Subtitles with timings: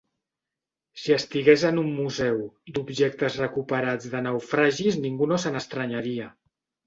[1.01, 2.39] Si estigués en un museu
[2.77, 6.27] d'objectes recuperats de naufragis ningú no se n'estranyaria.